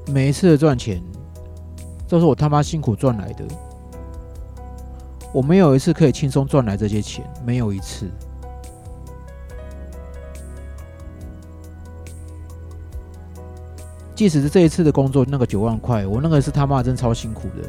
[0.07, 1.03] 每一次的赚钱，
[2.09, 3.45] 都是我他妈辛苦赚来的。
[5.33, 8.09] 我没有一次可以轻松赚来这些钱，没有一次。
[14.15, 17.69] 即使是这一次的工作，那个九万块，我那个是他妈真超辛苦的。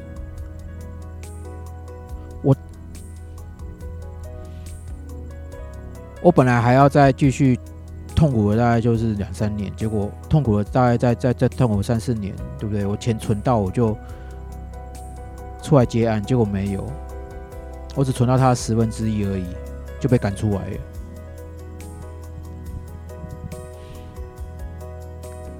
[2.41, 2.55] 我
[6.21, 7.59] 我本来还要再继续
[8.15, 12.85] 痛苦的，大概就是两三年，结果痛苦的大概再再再痛苦三四年，对不对？
[12.85, 13.97] 我钱存到我就
[15.61, 16.85] 出来接案，结果没有。
[17.95, 19.45] 我只存到他的十分之一而已，
[19.99, 20.77] 就被赶出来了。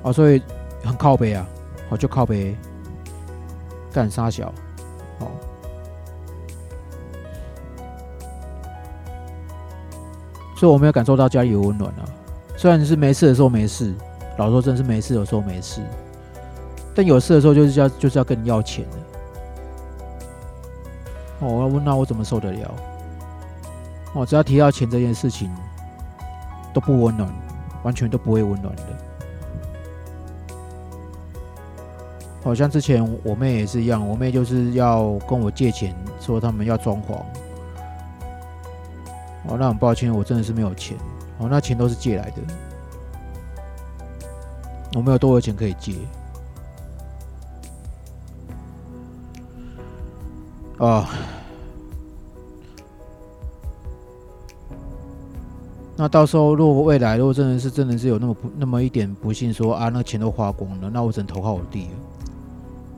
[0.04, 0.41] 哦，所以
[0.84, 1.46] 很靠背啊，
[1.89, 2.56] 好就靠背，
[3.91, 4.54] 干杀小，
[5.19, 5.28] 哦，
[10.58, 12.06] 所以我没有感受到家里有温暖啊。
[12.56, 13.93] 虽然是没事的时候没事，
[14.38, 15.82] 老说真是没事的时候没事，
[16.93, 18.98] 但有事的时候就是要就是要跟你要钱的。
[21.39, 22.74] 我要问那我怎么受得了？
[24.13, 25.52] 哦，只要提到钱这件事情，
[26.74, 27.30] 都不温暖，
[27.84, 28.84] 完全都不会温暖的。
[32.43, 37.13] 好像之前我妹也是一样，我妹就是要跟我借钱，说他们要装潢。
[39.47, 40.97] 哦，那很抱歉，我真的是没有钱。
[41.38, 42.41] 哦，那钱都是借来的，
[44.95, 45.95] 我没有多的钱可以借。
[50.77, 51.10] 啊。
[55.95, 61.91] 那到时候，如果未来如果真的是真的是有那么不那么一点不幸，说啊，那钱都花光了，那我只能投靠我弟了，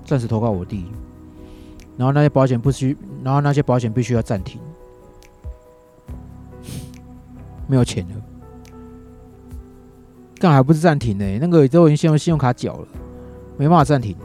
[0.06, 0.86] 暂时投靠我弟。
[1.98, 4.62] 然后那些保险不需，然后那些保险必须要暂停。
[7.68, 8.16] 没有钱了。
[10.38, 12.88] 干还不是暂停呢，那个都已经先用信用卡缴了，
[13.58, 14.16] 没办法暂停。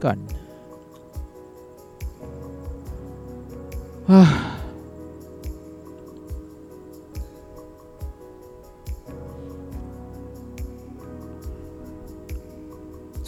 [0.00, 0.16] 干。
[4.06, 4.51] 啊。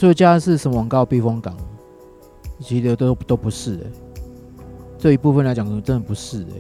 [0.05, 1.57] 这家是什么广告避风港？
[2.61, 3.87] 其实都都不是哎，
[4.99, 6.57] 这一部分来讲，真的不是哎。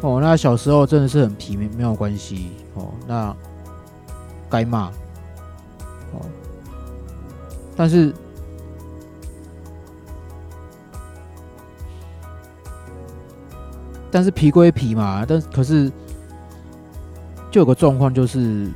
[0.00, 2.88] 哦，那小时候真的是很皮，没没有关系哦。
[3.06, 3.36] 那
[4.48, 4.86] 该骂
[6.14, 6.24] 哦，
[7.76, 8.14] 但是
[14.10, 15.92] 但是皮归皮嘛，但可是
[17.50, 18.72] 就有个状况就是。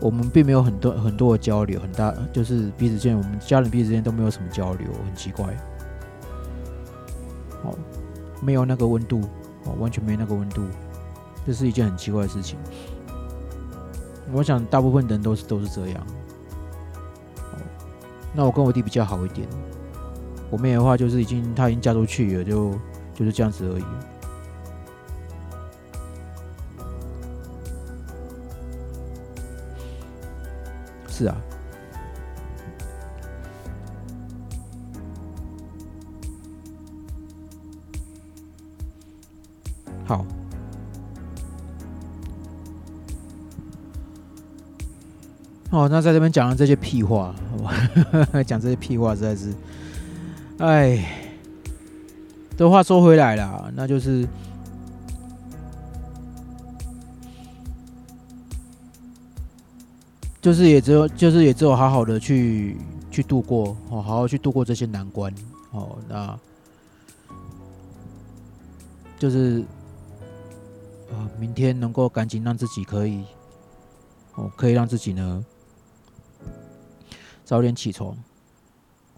[0.00, 5.46] 我们并没有很多很多的交流，很大就是彼此间，我们家人彼此间都没有什么交流，很奇怪。
[7.64, 7.74] 哦，
[8.40, 9.22] 没有那个温度，
[9.64, 10.62] 哦，完全没那个温度，
[11.44, 12.56] 这是一件很奇怪的事情。
[14.32, 16.06] 我想大部分人都是都是这样。
[17.36, 17.58] 哦，
[18.32, 19.48] 那我跟我弟比较好一点，
[20.50, 22.72] 我妹的话就是已经她已经嫁出去了，就
[23.14, 23.84] 就是这样子而已。
[31.18, 31.36] 是啊，
[40.06, 40.24] 好，
[45.70, 47.34] 哦，那在这边讲了这些屁话，
[48.46, 49.52] 讲这些屁话实在是，
[50.58, 51.04] 哎，
[52.56, 54.24] 这话说回来了，那就是。
[60.40, 62.76] 就是也只有，就是也只有好好的去
[63.10, 65.34] 去度过哦，好好去度过这些难关
[65.72, 65.98] 哦。
[66.08, 66.38] 那
[69.18, 69.64] 就是
[71.12, 73.24] 啊，明天能够赶紧让自己可以
[74.36, 75.44] 哦，可以让自己呢
[77.44, 78.16] 早点起床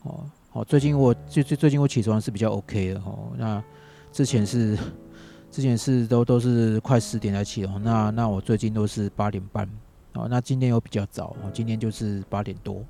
[0.04, 0.24] 哦。
[0.50, 3.30] 好，最近我最最最近我起床是比较 OK 的哦。
[3.36, 3.62] 那
[4.10, 4.76] 之前是
[5.52, 9.68] 之前是都都是快十点才起床，那那我最近都是八点半。
[10.14, 12.84] 哦，那今天又比较早，哦，今天就是八点多，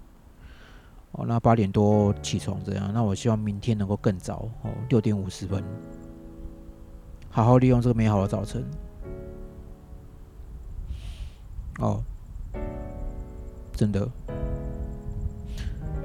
[1.13, 5.63] 哦，那八点多起床这样，那我希望明天能够更早，哦，六点五十分，
[7.31, 8.65] 好好利用这个美好的早晨，
[11.79, 12.03] 哦，
[13.75, 14.09] 真的，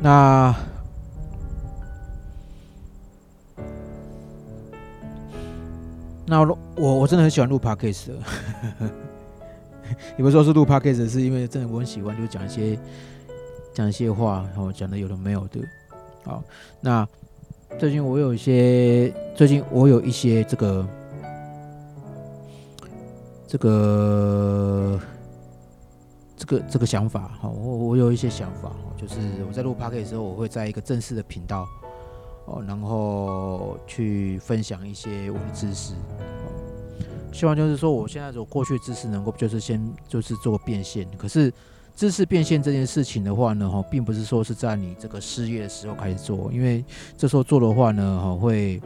[0.01, 0.53] 那，
[6.25, 8.11] 那我我真的很喜欢录 podcast。
[10.17, 12.77] 有的时候是录 podcast，是因为真的我很喜欢，就讲一些
[13.73, 15.59] 讲一些话，然后讲的有的没有的。
[16.23, 16.43] 好，
[16.81, 17.07] 那
[17.77, 20.87] 最近我有一些，最近我有一些这个
[23.47, 24.99] 这个
[26.37, 31.67] 这个这个想法，哈，我我有一些想法，就是我在录 podcast 的时候，我会在一个正式的频道，
[32.45, 35.93] 哦，然后去分享一些我的知识。
[37.35, 41.05] 希望就是说，我现在有过去知识能够就是先就是做变现。
[41.17, 41.51] 可是
[41.93, 46.81] 知识变现这件事情的话呢，哈，并不是说是在你这个失业的时候开始做，因为
[47.17, 48.81] 这时候做的话呢，哈，会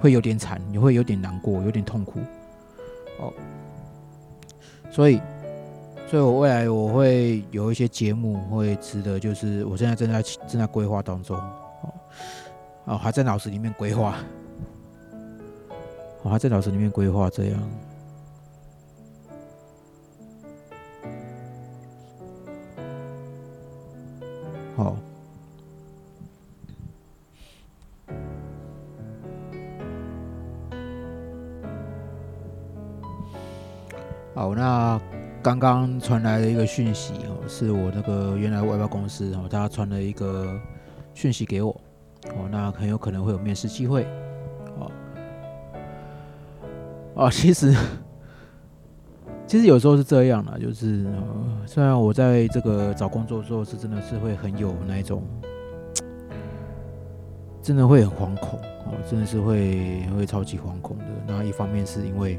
[0.00, 2.20] 会有点惨，你会有点难过，有点痛苦。
[3.18, 3.32] 哦，
[4.92, 5.20] 所以，
[6.08, 11.94] 所以我未来我会有一些节目会值得，就是我现在正在正在规划当中，哦，
[12.84, 14.16] 哦，还在脑子里面规划。
[16.24, 17.62] 我还在脑子里面规划这样，
[24.74, 24.96] 好，
[34.34, 34.98] 好，那
[35.42, 40.58] 刚刚传来的一个讯息哦，是我那个原来外包公司哦，他传了一个
[41.12, 41.78] 讯息给我
[42.30, 44.06] 哦，那很有可能会有面试机会。
[47.24, 47.74] 啊，其实
[49.46, 51.06] 其实有时候是这样的，就是
[51.64, 55.22] 虽然我在这个找工作的时候是真的是会很有那一种，
[57.62, 61.04] 真的会很惶恐哦，真的是会会超级惶恐的。
[61.26, 62.38] 那一方面是因为，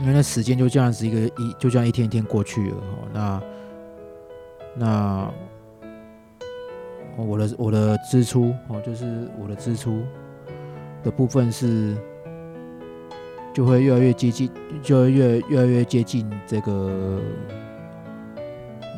[0.00, 3.42] 因为那时间就这样子一个一就这样一天一天过去了哦，那
[4.76, 5.32] 那
[7.16, 10.04] 我的我的支出哦，就是我的支出。
[11.02, 11.96] 的部分是
[13.52, 14.50] 就会越来越接近，
[14.82, 17.20] 就会越越来越接近这个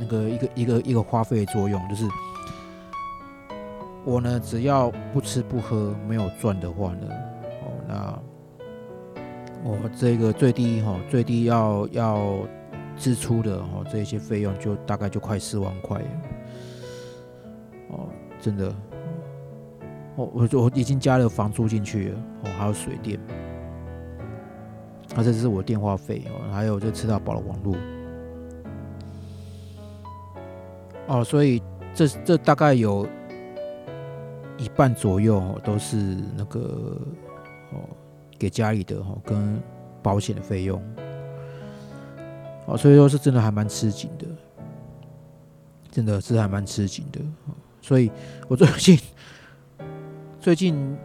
[0.01, 2.05] 那个一个一个一个花费的作用，就是
[4.05, 7.07] 我呢只要不吃不喝没有赚的话呢，
[7.63, 8.19] 哦，那
[9.63, 12.39] 我这个最低哈最低要要
[12.97, 16.01] 支出的哦这些费用就大概就快四万块，
[17.91, 18.09] 哦，
[18.41, 18.75] 真的，
[20.19, 23.17] 我我我已经加了房租进去了，哦，还有水电，
[25.15, 27.77] 啊，这是我电话费哦，还有就吃到饱的网络，
[31.07, 31.63] 哦，所以
[31.95, 33.07] 这这大概有
[34.59, 35.97] 一半左右都是
[36.37, 37.01] 那个
[37.71, 37.79] 哦
[38.37, 39.63] 给家里的哦跟
[40.03, 40.83] 保险的费用，
[42.67, 44.27] 哦，所以说是真的还蛮吃紧的。
[45.91, 47.19] 真的是还蛮吃紧的，
[47.81, 48.11] 所以
[48.47, 48.97] 我最近
[50.41, 50.97] 最近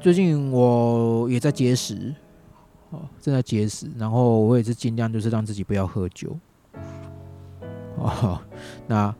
[0.00, 2.14] 最近我也在节食，
[2.90, 6.36] 哦，正在节食，然后我也是尽量就是让自己不要喝酒，
[7.96, 8.38] 哦，
[8.86, 9.14] 那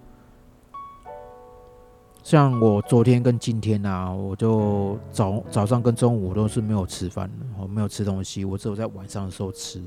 [2.23, 9.81] 像我昨天跟今天啊，我就早早上跟中午都是没有吃饭的，哦，没有吃东西，我只有在晚上的时候吃。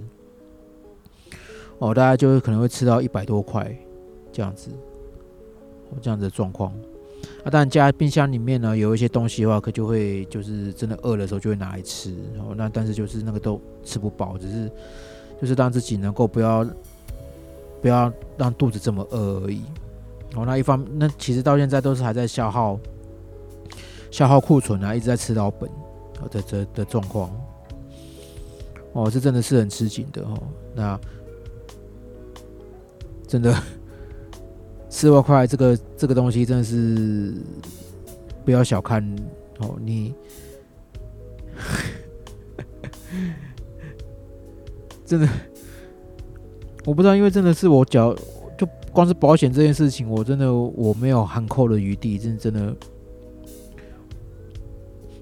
[1.79, 3.75] 哦，大家就可能会吃到一百多块
[4.31, 4.71] 这样子，
[5.91, 6.73] 哦这样子的状况。
[7.43, 12.13] 啊，当然家冰箱里面呢有一些东西的话，可就会就是真的饿的时候就会拿来吃。
[12.35, 14.71] 然哦，那但是就是那个都吃不饱，只是
[15.41, 16.65] 就是让自己能够不要
[17.81, 19.61] 不要让肚子这么饿而已。
[20.31, 22.77] 然哦，那一方那其实到现在都是还在消耗
[24.11, 25.69] 消耗库存啊，一直在吃到本
[26.29, 27.31] 的这的状况。
[28.93, 30.37] 哦，这真的是很吃紧的哦。
[30.73, 30.99] 那
[33.27, 33.55] 真的，
[34.97, 37.31] 四万块这个这个东西真的是
[38.43, 38.99] 不要小看
[39.59, 39.77] 哦！
[39.79, 40.11] 你
[45.05, 45.29] 真的，
[46.83, 48.11] 我不知道，因为真的是我缴，
[48.57, 52.75] 就光是保险这件事情，我真的我没有含扣的余地，真的真的，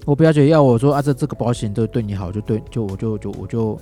[0.06, 3.78] 我不要觉得要我说啊，这这个保险都对你好，就对，就我就就我就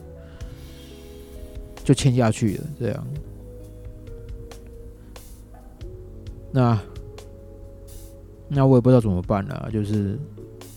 [1.84, 3.07] 就签下去了，这样。
[6.55, 6.80] 那
[8.46, 10.16] 那我也不知道怎么办了，就是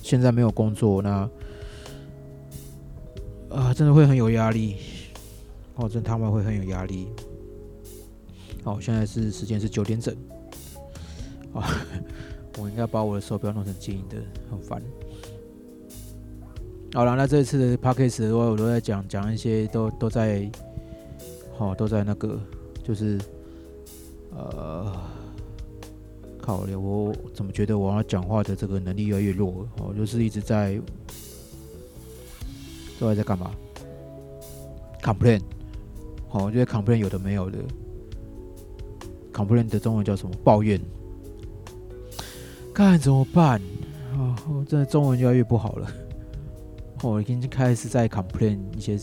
[0.02, 1.30] 现在没有工作，那
[3.50, 4.78] 啊，真的会很有压力，
[5.76, 7.08] 哦，真他们会很有压力。
[8.64, 10.16] 哦，现在是时间是九点整，
[11.54, 11.70] 啊，
[12.58, 14.18] 我应该把我的手表弄成静音的，
[14.50, 14.82] 很烦。
[16.96, 20.50] 好了，那这一次的 p a c k a g e 的话，我都在讲讲一些，都都在，
[21.56, 22.40] 好，都在那个，
[22.84, 23.22] 就是
[24.32, 24.92] 呃。
[26.48, 29.68] 好了，我怎么觉得我要讲话的这个能力越来越弱？
[29.82, 30.80] 哦，就是一直在，
[32.98, 33.52] 都在在干嘛
[35.02, 35.42] ？complain，
[36.30, 37.58] 好，我觉得 complain 有的没有的
[39.34, 40.34] ，complain 的中文叫什么？
[40.42, 40.80] 抱怨。
[42.74, 43.62] 看怎么办？
[44.14, 45.92] 啊，我真的中文越来越不好了。
[47.04, 48.98] 我已经开始在 complain 一些，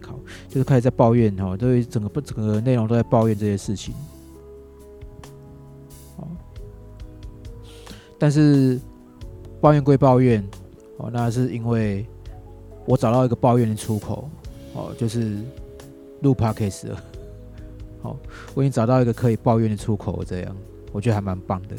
[0.00, 0.16] 靠，
[0.48, 3.92] 就是开始在抱怨哈，对整个不整个内容都在抱怨这些事情。
[8.20, 8.78] 但是
[9.62, 10.46] 抱怨归抱怨，
[10.98, 12.06] 哦，那是因为
[12.84, 14.28] 我找到一个抱怨的出口，
[14.74, 15.38] 哦，就是
[16.20, 17.02] 录 podcast 了，
[18.02, 18.14] 好，
[18.52, 20.54] 我已经找到一个可以抱怨的出口，这样
[20.92, 21.74] 我觉得还蛮棒的。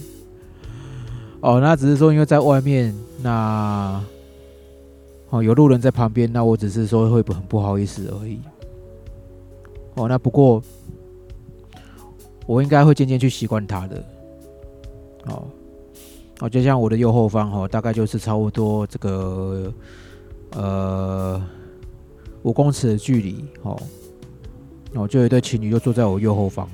[1.42, 4.04] 哦，那只是说因为在外面，那
[5.30, 8.40] 哦有路人在旁边，那我只是说会不很不好意思而已。
[9.94, 10.60] 哦，那不过
[12.48, 14.04] 我应该会渐渐去习惯他的，
[15.28, 15.48] 哦。
[16.42, 19.72] 哦，就像我的右后方哦，大概就是差不多这个
[20.54, 21.42] 呃
[22.42, 23.80] 五公尺的距离，哦，
[24.96, 26.68] 哦，就有一对情侣就坐在我右后方，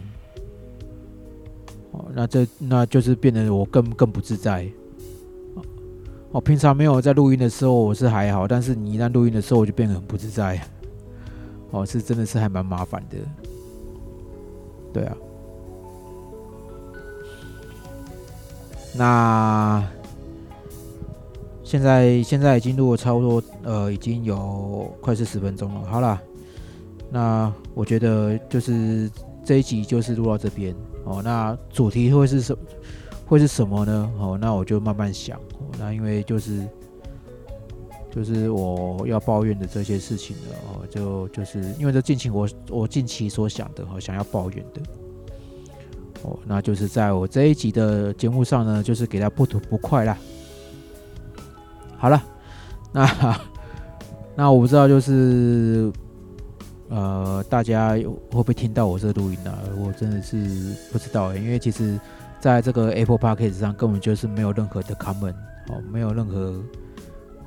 [1.91, 4.65] 哦，那这那就是变得我更更不自在。
[6.31, 10.61] 哦，平常没有在录音的时候我是还好，但是你一旦录音的时候我就变得很不自在，
[11.71, 13.17] 哦，是真的是还蛮麻烦的，
[14.93, 15.17] 对啊。
[18.97, 19.87] 那
[21.63, 25.85] 现在现在已经录了差不多，呃，已经有快四十分钟了。
[25.85, 26.19] 好了，
[27.11, 29.09] 那我觉得就是
[29.45, 30.73] 这一集就是录到这边
[31.03, 31.21] 哦。
[31.23, 32.57] 那主题会是什
[33.25, 34.11] 会是什么呢？
[34.17, 35.39] 哦，那我就慢慢想。
[35.77, 36.65] 那因为就是
[38.09, 44.81] 就是我要抱怨的这些事情的哦，就就是因为这近期我我近期所想的哦，想要抱怨的。
[46.27, 50.17] 哦，那就是在我这一集的节目上呢，就是给他不吐不快啦。
[51.97, 52.21] 好了，
[52.91, 53.39] 那
[54.35, 55.91] 那我不知道，就是
[56.89, 59.53] 呃，大家会不会听到我这录音呢？
[59.77, 61.99] 我真的是不知道，因为其实
[62.39, 65.35] 在这个 Apple Podcast 上根本就是没有任何的 comment
[65.69, 66.61] 哦，没有任何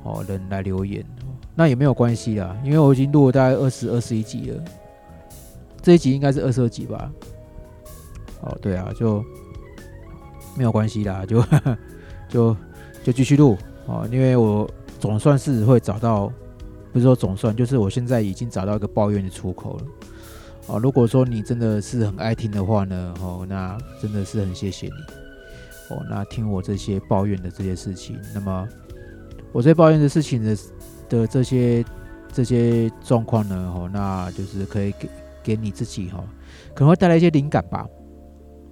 [0.03, 1.05] 哦人来留言，
[1.53, 4.63] 那也没有关系啦，因为我已经录了大概二十二十一集了，
[5.81, 7.11] 这一集应该是二十二集吧。
[8.41, 9.23] 哦，对啊，就
[10.57, 11.43] 没有关系啦，就
[12.27, 12.55] 就
[13.03, 14.69] 就继续录哦，因为我
[14.99, 16.31] 总算是会找到，
[16.91, 19.83] 不是说总算，就是我现在已经找到一个抱怨的出口了
[20.67, 20.79] 哦。
[20.79, 26.03] 如果说你真的是很爱听的话呢，哦，那真的是很谢谢你哦。
[26.09, 28.67] 那听我这些抱怨的这些事情，那么
[29.51, 30.57] 我在抱怨的事情的
[31.09, 31.85] 的这些
[32.31, 35.09] 这些状况呢，哦，那就是可以给
[35.43, 36.23] 给你自己哈，
[36.73, 37.87] 可能会带来一些灵感吧。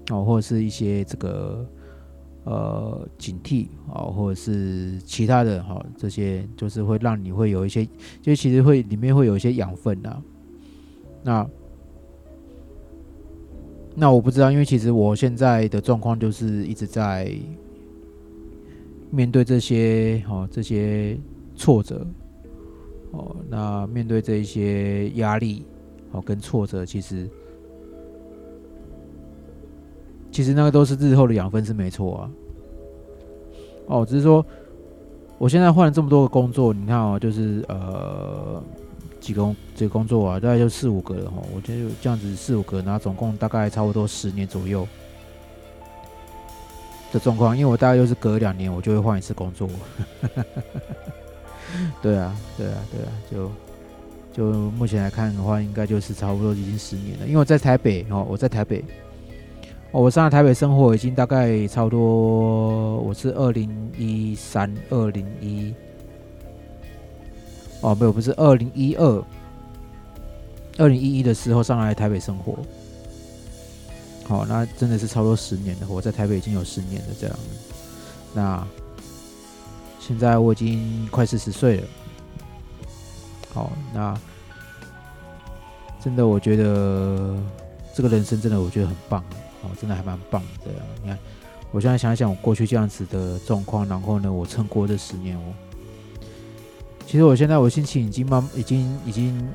[0.09, 1.65] 哦，或者是一些这个
[2.43, 7.87] 呃警惕哦，或者是其他的哈，这些就是会让你会有一些，
[8.21, 10.21] 就其实会里面会有一些养分呐。
[11.23, 11.49] 那
[13.95, 17.31] 那我不知道，因为其实我现在的状况就是一直在
[19.11, 21.17] 面对这些哦这些
[21.55, 22.05] 挫折
[23.11, 25.65] 哦，那面对这一些压力
[26.11, 27.29] 哦跟挫折，其实。
[30.39, 32.31] 其实那个都是日后的养分是没错啊。
[33.87, 34.45] 哦，只是说
[35.37, 38.63] 我现在换了这么多个工作，你看哦，就是呃
[39.19, 41.43] 几个这个工作啊，大概就四五个了哈。
[41.53, 44.87] 我觉得这样子四五个，然后总共大概差不多十年左右
[47.11, 47.53] 的状况。
[47.57, 49.67] 因为我大概就是隔两年我就会换一次工作。
[52.01, 53.51] 对啊，对啊，对啊，就
[54.31, 57.25] 就目前来看的话，应该就是差不多已经十年了。
[57.27, 58.81] 因为我在台北哦，我在台北。
[59.91, 65.73] 我上来台北生活已经大概差不多，我是二零一三、二零一，
[67.81, 69.23] 哦，没有，不是二零一二，
[70.77, 72.59] 二零一一的时候上来台北生活。
[74.27, 77.35] 好，那真的是差不多十年了，我在台北已经有十年了这样。
[78.31, 78.67] 那
[79.99, 81.87] 现在我已经快四十岁了。
[83.55, 84.15] 好，那
[85.99, 87.35] 真的我觉得
[87.91, 89.23] 这个人生真的我觉得很棒。
[89.61, 90.71] 哦，真的还蛮棒的。
[91.01, 91.17] 你看，
[91.71, 95.53] 我现在想想我过去这样子的状况，然后呢，我撑过这十年哦。
[97.05, 99.49] 其实我现在我心情已经慢，已经已经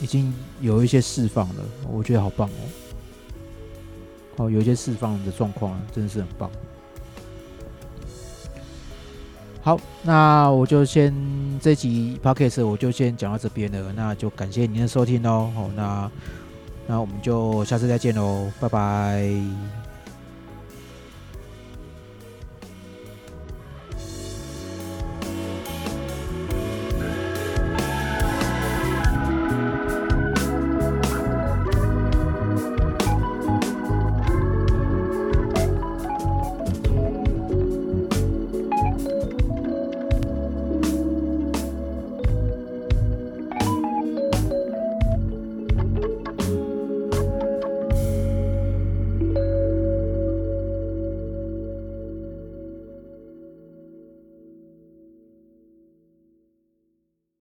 [0.00, 2.62] 已经有一些释放了，我觉得好棒哦。
[4.36, 6.50] 哦，有一些释放的状况，真的是很棒。
[9.62, 11.14] 好，那我就先
[11.60, 15.50] 这集 podcast 我就先讲到这边了，那就感谢您的收听哦。
[15.54, 16.10] 好，那。
[16.86, 19.79] 那我们就下次再见喽，拜拜。